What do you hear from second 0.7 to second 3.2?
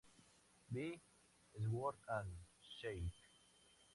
By Sword And Shield.